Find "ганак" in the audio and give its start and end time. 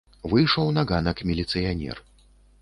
0.93-1.21